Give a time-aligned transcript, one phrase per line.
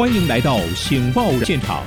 [0.00, 1.84] 欢迎来到《醒报》现场。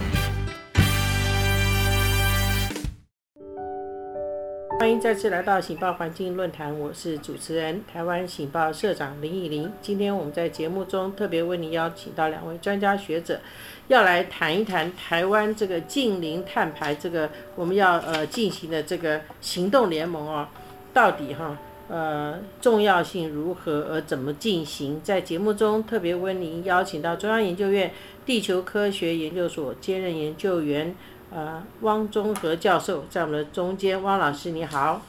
[4.80, 9.74] 欢迎再次来到《醒报》环境论坛，我是主持人台湾《醒报》社长林以玲。
[9.82, 13.42] 今天我们在节目中特别为您邀请到两位专家学者，
[13.88, 20.48] 要来谈一谈台湾这个近邻碳排这个我们要呃进行的这个行动联盟哦，
[20.94, 21.58] 到底哈？
[21.90, 25.02] 呃，重要性如何而怎么进行？
[25.04, 27.94] 在节目中特别为您邀请到中央研究院
[28.26, 30.96] 地球科学研究所兼任研究员
[31.32, 35.02] 呃汪中和教授在我们的中间，汪老师你好。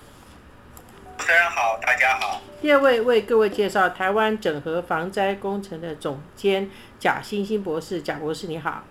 [1.16, 2.40] 主持人好，大家好。
[2.60, 6.68] 第二位为各位介绍台湾整合防灾工程的总监
[6.98, 8.82] 贾欣欣博士，贾博士你好。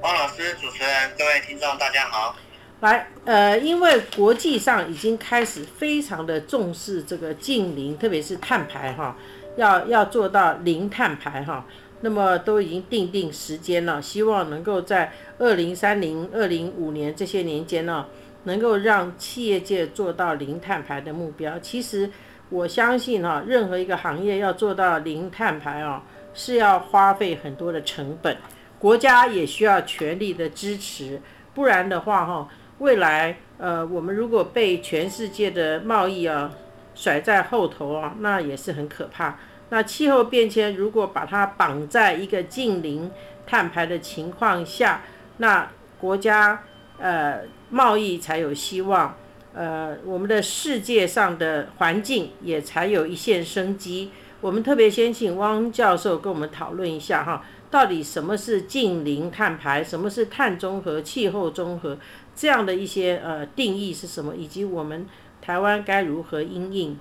[0.00, 2.34] 汪老师，主持人，各位听众大家好。
[2.80, 9.16] 来，呃，因为国际上已经开始非常的重视这个近零，特别是碳排哈，
[9.56, 11.64] 要要做到零碳排哈，
[12.02, 18.04] 那么都已经定定时间了，希望能够在二零三零、二零五年这些年间呢，
[18.42, 21.58] 能够让企业界做到零碳排的目标。
[21.60, 22.10] 其实
[22.50, 26.02] 我相信哈，任何一个行业要做到零碳排哦，
[26.34, 28.36] 是要花费很多的成本，
[28.78, 31.22] 国家也需要全力的支持，
[31.54, 32.46] 不然的话哈。
[32.84, 36.52] 未来，呃，我们如果被全世界的贸易啊
[36.94, 39.38] 甩在后头啊，那也是很可怕。
[39.70, 43.10] 那气候变迁如果把它绑在一个近零
[43.46, 45.00] 碳排的情况下，
[45.38, 45.66] 那
[45.98, 46.62] 国家
[46.98, 49.16] 呃贸易才有希望，
[49.54, 54.10] 呃，我们的世界上的环境也才有一线生机。
[54.42, 61.96] 我们特别先请汪教授跟我们讨论一下哈，到底什么是近零碳排，什么是碳中和、气候中和？
[62.36, 65.08] 这样的一些呃定义是什么，以及我们
[65.40, 67.00] 台湾该如何应应？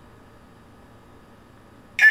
[1.98, 2.06] 是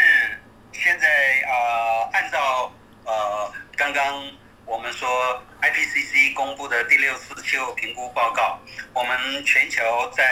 [0.72, 1.06] 现在
[1.46, 2.72] 呃，按照
[3.04, 4.32] 呃刚刚
[4.64, 8.58] 我们说 IPCC 公布的第六次气候评估报告，
[8.92, 9.82] 我们全球
[10.16, 10.24] 在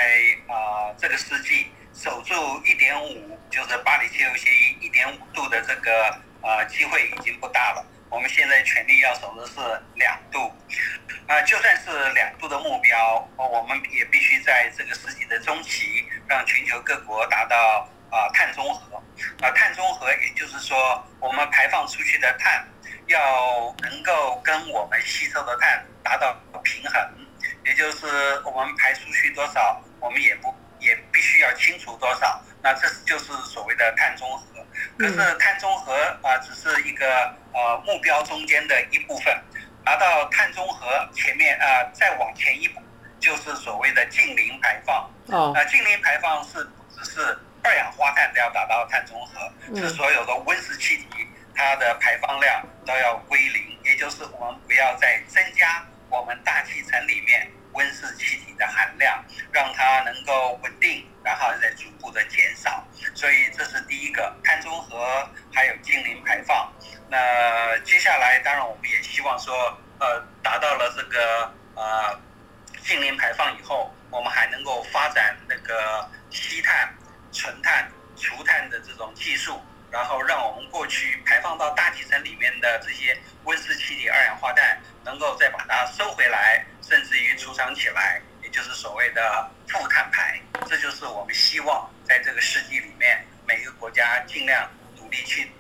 [0.49, 2.35] 啊这个世纪守住
[2.65, 7.87] 一点五，就是巴黎气候协议一点五度的这个呃机会已经不大了。
[8.09, 9.61] 我们现在全力要守的是
[9.95, 10.51] 两度，
[11.31, 18.97] 啊，就算是两度的目标，我们也必须在这个世纪的中期，让全球各国达到啊碳中和。
[19.41, 22.67] 啊，碳中和也就是说，我们排放出去的碳
[23.07, 27.01] 要能够跟我们吸收的碳达到平衡，
[27.65, 28.09] 也就是
[28.41, 32.43] 我们排出去多少，我们也不也必须要清除多少。
[32.61, 34.45] 那这就是所谓的碳中和。
[34.99, 37.07] 可是碳中和啊，只是一个
[37.53, 39.33] 呃目标中间的一部分，
[39.91, 42.81] 达到碳中和前面啊，再往前一步
[43.19, 45.11] 就是所谓的近零排放。
[45.27, 45.53] 哦。
[45.53, 62.87] 啊，近零排放是不只是二氧化碳都要达到碳中和，是所有的温室气体它的排放量都要归零，也就是我们不要再增加我们大气层里面温室气体的含量，让它能够稳定，然后再逐步的减少。
[63.13, 66.73] 所以这是第一个碳中和，还有近零排放。
[67.09, 67.19] 那
[67.91, 69.53] 接下来，当然我们也希望说，
[69.99, 72.17] 呃，达到了这个呃
[72.85, 76.89] 近零排放以后，我们还能够发展那个吸碳、
[77.33, 90.41] 存碳、除碳的这种技术，然后让我们过去排放到大气层里面的这些温室气体、二氧化碳，能够再把它收回来，甚至于储藏起来，也就是所谓的负碳排。
[90.69, 91.91] 这就是我们希望。
[92.05, 95.51] 在这个世纪里面，每个国家尽量努力去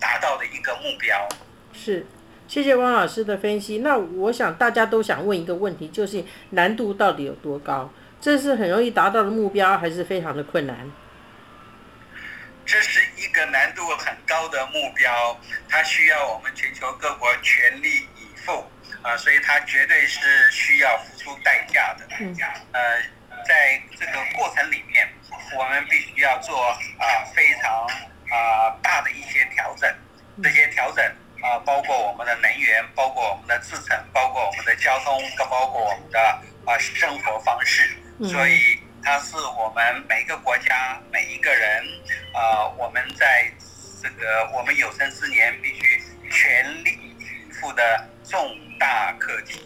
[0.00, 1.28] 达到的一个目标。
[1.72, 2.06] 是，
[2.46, 3.78] 谢谢汪老师的分析。
[3.78, 7.92] 那我想大家都想问一个问题，就是难度到底有多高？
[8.20, 10.90] 这是很容易达到的目标，还是非常的困难？
[12.66, 18.64] 这是一个难度很高的目标，它需要我们全球各国全力以赴
[19.02, 22.06] 啊，所以它绝对是需要付出代价的。
[22.08, 23.00] 代价，呃，
[23.46, 25.08] 在这个过程里面。
[25.56, 27.04] 我们必须要做啊
[27.34, 27.72] 非常
[28.30, 29.92] 啊大的一些调整，
[30.40, 31.04] 这些调整
[31.50, 36.20] 啊包括我们的能源，包括我们的制成，包括我们的交通，更包括我们的
[36.64, 37.90] 啊生活方式。
[38.22, 41.84] 所以它是我们每个国家每一个人
[42.32, 43.50] 啊，我们在
[44.00, 46.00] 这个我们有生之年必须
[46.30, 47.82] 全力以赴的
[48.22, 49.60] 重大课题。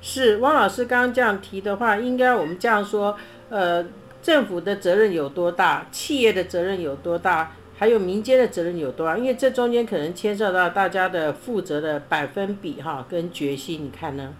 [0.00, 3.18] 是汪老师刚刚这样提的话，应该我们这样说，
[3.50, 3.84] 呃。
[4.24, 5.86] 政府的责任有多大？
[5.92, 7.52] 企业的责任有多大？
[7.84, 9.14] 还有民间的责任有多少？
[9.14, 14.34] 因为这中间可能牵涉到大家的负责的百分比哈，跟决心，你看呢？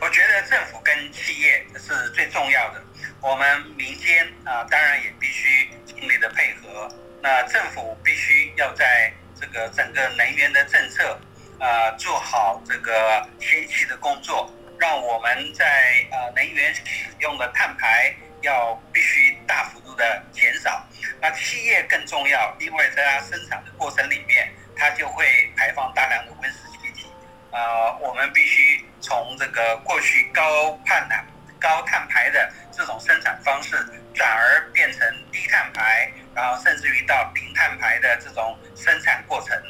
[0.00, 2.82] 我觉得政府跟企业是最重要的，
[3.20, 6.88] 我们民间啊，当然也必须尽力的配合。
[7.22, 11.16] 那政府必须要在这个整个能源的政策，
[11.60, 15.64] 呃，做好这个前期的工作，让我们在
[16.10, 16.82] 呃能源使
[17.20, 18.12] 用的碳排
[18.42, 20.84] 要必须大幅度的减少。
[21.26, 25.26] 那企业更重要，因为在它生产的过程里面，它就会
[25.56, 27.08] 排放大量的温室气体。
[27.50, 31.16] 呃，我们必须从这个过去高碳的、
[31.58, 33.76] 高碳排的这种生产方式，
[34.14, 35.00] 转而变成
[35.32, 39.60] 低碳排，然后甚至于到零碳排的这种生产过程。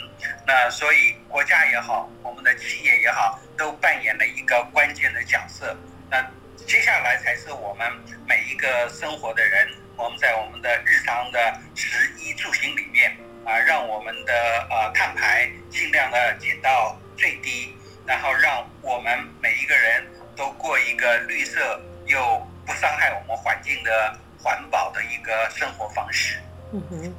[0.47, 5.75] 那所以国家也好，我们的企业也好，都扮演了一个关键的角色。
[6.11, 6.23] 那
[6.67, 7.91] 接下来才是我们
[8.29, 11.39] 每一个生活的人，我们在我们的日常的
[11.75, 14.33] 食衣住行里面啊，让我们的
[14.71, 17.75] 呃碳排尽量的减到最低，
[18.07, 20.07] 然后让我们每一个人
[20.37, 26.39] 都过一个绿色又不伤害我们环境的环保的一个生活方式。
[26.73, 27.15] 嗯哼，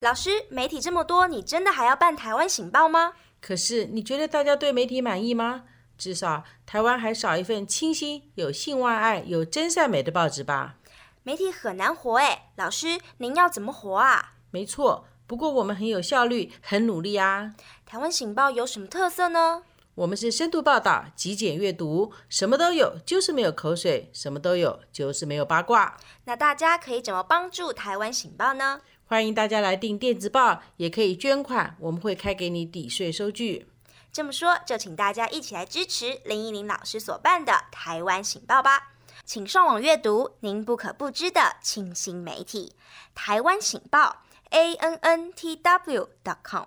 [0.00, 3.12] 老师，媒体这么多，你真的还要办台湾醒报吗？
[3.40, 5.64] 可是你觉得大家对媒体满意吗？
[6.02, 10.74] 至少台湾还少一份清新、有性万爱、有真善美的报纸吧？
[11.22, 14.32] 媒体很难活哎，老师，您要怎么活啊？
[14.50, 17.54] 没错，不过我们很有效率，很努力啊。
[17.86, 19.62] 台湾醒报有什么特色呢？
[19.94, 25.96] 我们是深度报道、极简阅读，什么都有，就是没有口水；什么都有，就是没有八卦。
[26.24, 28.80] 那大家可以怎么帮助台湾醒报呢？
[29.06, 33.68] 欢迎大家来订电子报，也可以捐款，我们会开给你抵税收据。
[34.12, 38.90] 这么说，就请大家一起来支持林依林老师所办的台湾醒报吧。
[39.24, 42.76] 请上网阅读您不可不知的清新媒体——
[43.14, 46.64] 台湾醒报 a n n t w dot com。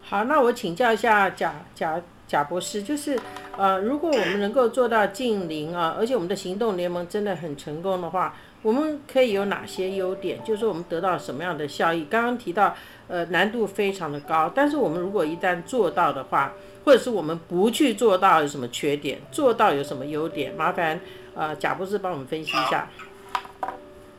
[0.00, 3.20] 好，那我请教一下贾贾贾博士，就是
[3.56, 10.42] 呃，如果我们能够做到近零啊，而且我们的行动联盟真的很成功的话，我们可以有哪些优点？
[10.44, 12.06] 就是我们得到什么样的效益？
[12.10, 12.76] 刚刚提到
[13.08, 16.52] 呃难度非常的高，但是我们如果一旦做到的话，
[16.84, 19.20] 或者是我们不去做到有什么缺点？
[19.32, 20.54] 做到有什么优点？
[20.54, 21.00] 麻烦
[21.34, 22.88] 呃贾博士帮我们分析一下。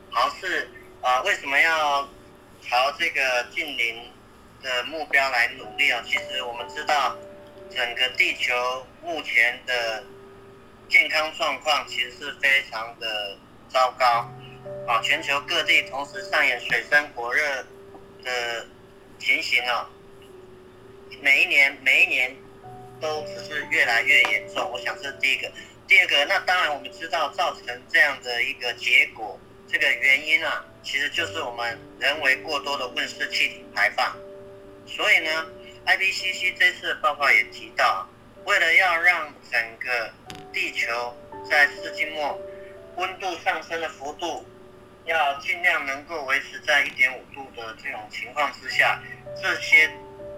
[0.09, 0.67] 好，是
[1.01, 2.01] 啊、为什么要
[2.61, 4.03] 朝这个近零
[4.63, 6.01] 的目标来努力啊？
[6.03, 7.15] 其实我们知道，
[7.69, 8.53] 整个地球
[9.03, 10.03] 目前的
[10.89, 13.37] 健康状况其实是非常的
[13.69, 14.05] 糟糕
[14.87, 17.65] 啊，全球各地同时上演水深火热
[18.23, 18.65] 的
[19.19, 19.89] 情形啊，
[21.21, 22.35] 每一年每一年
[22.99, 24.69] 都只是越来越严重。
[24.71, 25.51] 我想这是第一个。
[25.87, 29.39] 第二个，那当然我们知道造成这样的一个结果，
[29.71, 34.13] 这个原因啊，其实就是我们人为过多的温室气体排放。
[34.85, 35.47] 所以呢
[35.87, 38.07] ，IPCC 这次的报告也提到，
[38.45, 40.11] 为了要让整个
[40.53, 41.15] 地球
[41.49, 42.39] 在世纪末
[42.97, 44.45] 温度上升的幅度，
[45.05, 49.01] 要尽量能够维持在一点五度的这种情况之下，
[49.41, 49.89] 这些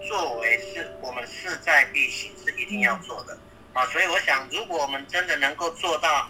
[0.08, 3.36] 作为是我们势在必行，是一定要做的
[3.72, 3.84] 啊。
[3.86, 6.28] 所以我想，如果我们真的能够做到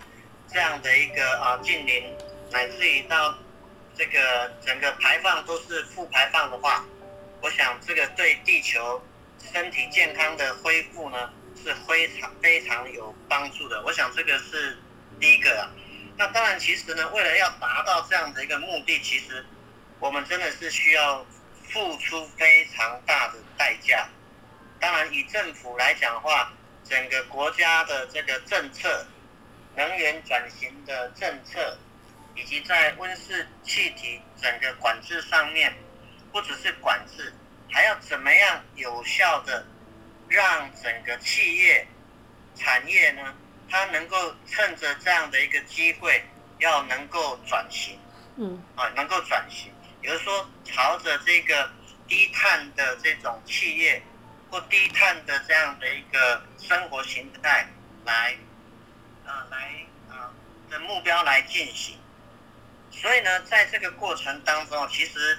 [0.52, 2.16] 这样的一个啊近零，
[2.50, 3.36] 乃至于到
[3.96, 6.84] 这个整个排放都是负排放的话，
[7.42, 9.00] 我想这个对地球
[9.52, 11.32] 身体健康的恢复呢
[11.62, 13.82] 是非常非常有帮助的。
[13.82, 14.78] 我想这个是
[15.18, 15.70] 第一个啊。
[16.16, 19.42] 那当然，其实呢，为了要达到这样的一个目的，其实
[19.98, 21.24] 我们真的是需要
[21.64, 24.06] 付出非常大的代价。
[24.78, 26.52] 当然，以政府来讲的话，
[26.84, 29.06] 整个国家的这个政策、
[29.76, 31.78] 能源转型的政策，
[32.34, 35.74] 以及在温室气体整个管制上面，
[36.32, 37.32] 不只是管制，
[37.70, 39.66] 还要怎么样有效的
[40.28, 41.86] 让整个企业、
[42.54, 43.34] 产业呢，
[43.68, 46.22] 它能够趁着这样的一个机会，
[46.58, 47.98] 要能够转型。
[48.36, 51.70] 嗯啊，能够转型，也就是说，朝着这个
[52.08, 54.00] 低碳的这种企业
[54.48, 57.66] 或低碳的这样的一个生活形态
[58.06, 58.34] 来，
[59.26, 60.32] 啊，来啊
[60.70, 61.98] 的目标来进行。
[62.90, 65.38] 所以呢，在这个过程当中，其实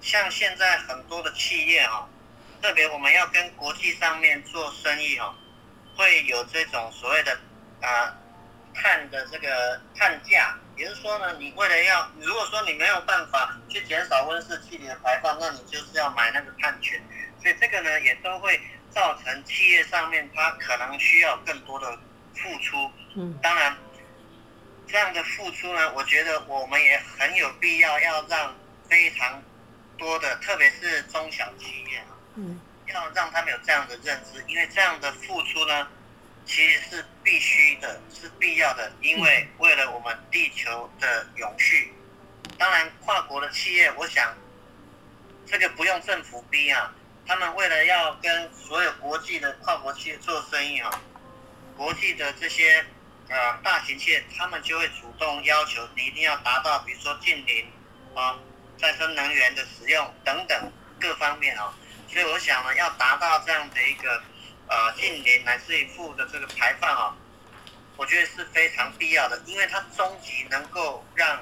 [0.00, 2.08] 像现在很多的企业啊，
[2.62, 5.34] 特别我们要跟国际上面做生意啊，
[5.96, 7.38] 会有这种所谓的
[7.82, 8.16] 啊
[8.74, 17.00] 碳的这个碳价，也就是说呢，你为了要，如果说你没有办法去减少温室气体的排放，那你就是要买那个碳权，
[17.42, 18.58] 所以这个呢也都会
[18.90, 21.98] 造成企业上面它可能需要更多的
[22.34, 22.90] 付出。
[23.16, 23.38] 嗯。
[23.42, 23.76] 当然，
[24.86, 28.54] 这样的付出呢，我觉得我们也很有必要要让
[28.88, 29.42] 非常
[30.00, 35.86] 多的，特别是中小企业啊，嗯要让他们有这样的认知，因为这样的付出呢，
[36.44, 41.92] 其实是必须的，是必要的，因为为了我们地球的永续。
[42.58, 44.36] 当然，跨国的企业，我想
[45.46, 46.92] 这个不用政府逼啊，
[47.26, 50.90] 他们为了要跟所有国际的跨国企业做生意啊，
[51.76, 52.84] 国际的这些
[53.28, 57.66] 呃大型企业，他们就会主动要求你一定要达到，比如说近零
[58.16, 58.36] 啊，
[58.80, 61.74] 再生能源的使用等等各方面啊。
[62.08, 64.22] 所以我想呢，要达到这样的一个
[64.66, 67.16] 呃近零乃至于负的这个排放啊，
[67.96, 71.38] 我觉得是非常必要的，因为它终极能够让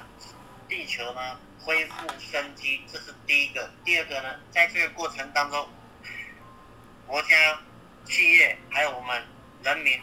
[0.67, 3.67] 地球呢恢复生机，这是第一个。
[3.83, 5.67] 第二个呢，在这个过程当中，
[7.07, 7.59] 国家、
[8.05, 9.23] 企业还有我们
[9.63, 9.99] 人民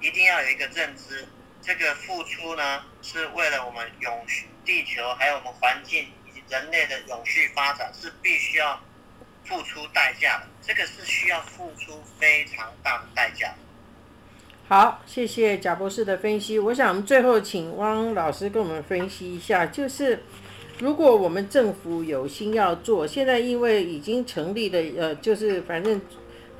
[0.00, 1.28] 一定要有一个认知，
[1.62, 6.12] 这个付出呢是为了我们永续地球还有我们环境
[6.50, 8.78] 人类的永续发展，是必须要。
[9.42, 13.52] 付出代价的，这个是需要付出非常大的代价。
[14.68, 16.56] 好，谢谢贾博士的分析。
[16.56, 20.22] 我想最后请汪老师跟我们分析一下，就是
[20.78, 26.00] 如果我们政府有心要做，现在因为已经成立的，呃，就是反正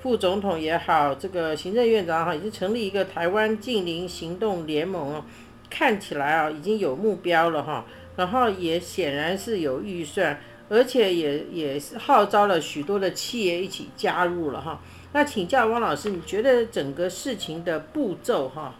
[0.02, 5.24] 副总统也好，这个行政院长哈，已经成立一个台湾近邻行动联盟，
[5.68, 7.84] 看起来啊已经有目标了哈，
[8.16, 10.40] 然后也显然是有预算。
[10.72, 14.80] 而且也也是号召了许多的企业一起加入了哈。
[15.12, 18.72] 那请教汪老师，你觉得整个事情的步骤哈、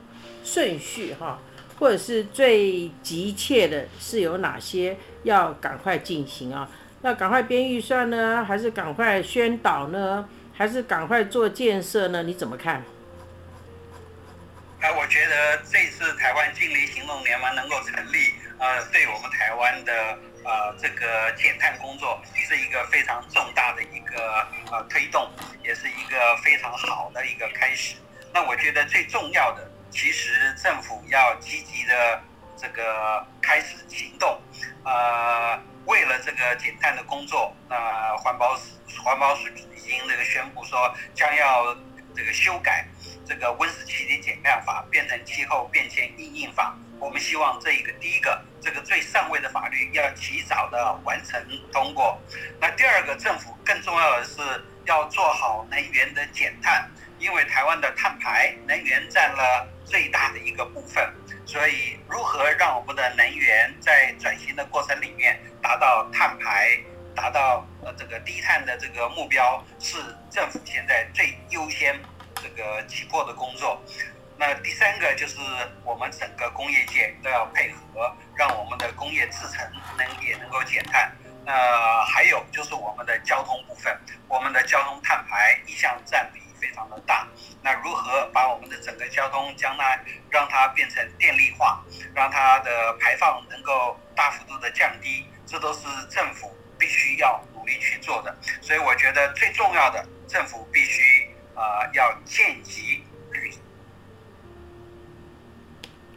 [0.45, 1.41] 顺序哈，
[1.81, 6.71] 或者是最急切的是有哪些要赶快进行啊？
[7.03, 12.23] 要赶快编预算呢，还是赶快宣导呢，还是赶快做建设呢？
[12.23, 12.85] 你怎么看？
[14.81, 20.19] 哎，我觉得这次台湾净零行动联盟能够成立，呃，对我们台湾的。
[20.43, 25.31] 呃，这个减碳工作是一个非常重大的一个呃推动，
[25.63, 27.97] 也是一个非常好的一个开始。
[28.33, 32.23] 那我觉得最重要的，其实政府要积极的
[32.57, 34.41] 这个开始行动。
[34.83, 41.77] 呃，为了这个减碳的工作，那环保署环保署已经那个宣布说，将要
[42.17, 42.87] 这个修改
[43.31, 46.77] 这个温室气体减量法，变成气候变迁应应法。
[46.99, 51.41] 我们希望这一个第一个，这个最上位的法律要及早的完成
[51.73, 52.21] 通过。
[52.61, 54.41] 那第二个，政府更重要的是
[54.85, 61.09] 要做好能源的减碳，因为台湾的碳排能源占了最大的一个部分，
[61.47, 66.77] 所以如何让我们的能源在转型的过程里面达到碳排、
[67.15, 69.99] 达到呃这个低碳的这个目标，是
[70.33, 71.97] 政府现在最优先
[72.61, 73.81] 个急迫的工作。
[74.37, 75.37] 那第三个就是
[75.85, 81.11] 我们整个工业界都要配合，让我们的工业制成能也能够减碳。
[81.45, 83.99] 那还有就是我们的交通部分，
[84.29, 87.27] 我们的交通碳排一向占比非常的大。
[87.63, 90.01] 那如何把我们的整个交通将来
[90.31, 91.83] 让它变成电力化，
[92.15, 98.35] 让它的排放能够大幅度的降低，这都是政府必须要努力去做的。
[98.63, 101.03] 所以我觉得最重要的，政府必须
[101.55, 103.03] 啊要见机。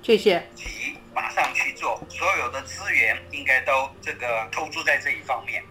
[0.01, 0.45] 谢谢。
[0.53, 5.63] 急，马上去做，所有的资源应该都这个投注在这一方面。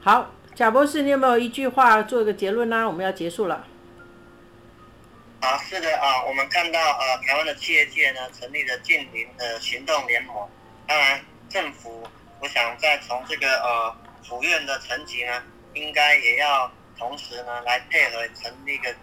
[0.00, 2.84] 好，贾博士，你有没有一句话做一个结论呢？
[2.86, 3.64] 我们要结束了。
[5.40, 10.36] 啊，是的啊，我们看到呃，台湾的企业界呢成立了近邻的行动联盟。
[10.88, 12.02] 当然，政府
[12.40, 15.42] 我想再从这个呃府院的层级呢，
[15.74, 16.68] 应该也要
[17.02, 18.94] 同时呢来配合成立一个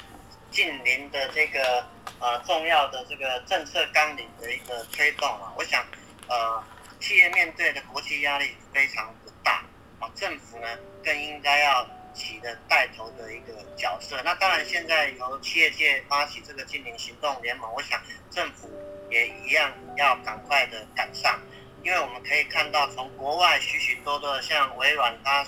[0.50, 1.86] 近邻的这个。
[2.22, 5.82] 呃，重要的这个政策纲领的一个推动啊，我想，
[6.28, 6.62] 呃，
[7.00, 9.64] 企业面对的国际压力非常的大
[10.02, 10.68] 啊，政府呢
[11.02, 14.22] 更应该要起的带头的一个角色。
[14.26, 18.70] 那当然，现在由企业界发起这个近邻行动联盟，我想政府
[19.10, 21.40] 也一样要赶快的赶上，
[21.84, 25.46] 因为我们可以看到，从国外许许多多的像微软它，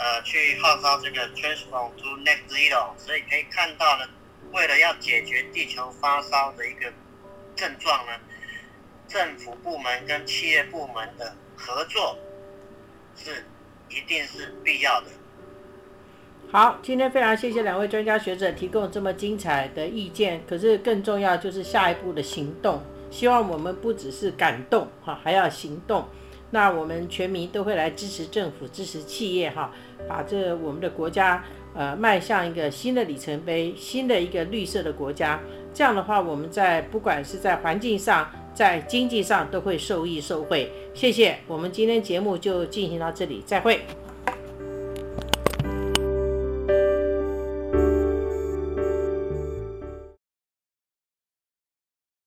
[0.00, 4.04] 呃，去号召这个 transform to next zero，所以可以看到呢。
[4.50, 6.90] 为了要解决地球发烧的一个
[7.54, 8.12] 症状呢，
[9.06, 12.18] 政府部门跟企业部门的合作
[13.14, 13.44] 是
[13.90, 15.06] 一定是必要的。
[16.50, 20.42] 好，今天非常谢谢两位专家学者提供这么精彩的意见。
[20.48, 26.08] 可是更重要就是下一步的行动，希望我们不只是感动哈，还要行动。
[26.50, 29.72] 那我们全民都会来支持政府、支持企业哈，
[30.08, 31.42] 把这我们的国家。
[31.72, 35.38] 呃，迈向一个新的里程碑，新的一个绿色的国家。
[35.72, 40.68] 这样的话，我们在不管是在环境上，在经济上都会受益受惠。
[40.92, 43.82] 谢谢，我们今天节目就进行到这里，再会。